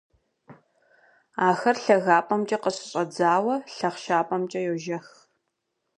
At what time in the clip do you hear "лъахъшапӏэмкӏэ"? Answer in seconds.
3.75-4.59